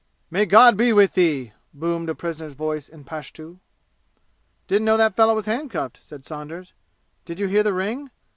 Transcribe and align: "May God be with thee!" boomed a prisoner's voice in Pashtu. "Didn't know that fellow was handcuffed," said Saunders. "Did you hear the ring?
"May 0.31 0.47
God 0.47 0.77
be 0.77 0.91
with 0.93 1.13
thee!" 1.13 1.53
boomed 1.75 2.09
a 2.09 2.15
prisoner's 2.15 2.55
voice 2.55 2.89
in 2.89 3.03
Pashtu. 3.03 3.59
"Didn't 4.65 4.85
know 4.85 4.97
that 4.97 5.15
fellow 5.15 5.35
was 5.35 5.45
handcuffed," 5.45 5.99
said 6.03 6.25
Saunders. 6.25 6.73
"Did 7.23 7.39
you 7.39 7.45
hear 7.47 7.61
the 7.61 7.71
ring? 7.71 8.09